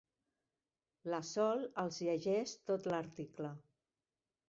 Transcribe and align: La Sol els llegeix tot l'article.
La 1.15 1.19
Sol 1.33 1.63
els 1.83 2.01
llegeix 2.07 2.57
tot 2.73 2.91
l'article. 2.93 3.57